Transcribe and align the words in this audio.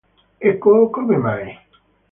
Ecco, 0.49 0.89
come 0.89 1.15
mai? 1.15 1.45